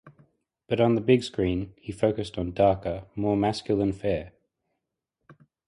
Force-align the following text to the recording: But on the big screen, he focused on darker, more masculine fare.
But 0.65 0.81
on 0.81 0.95
the 0.95 0.99
big 1.01 1.21
screen, 1.21 1.75
he 1.77 1.91
focused 1.91 2.39
on 2.39 2.53
darker, 2.53 3.05
more 3.15 3.37
masculine 3.37 3.93
fare. 3.93 4.31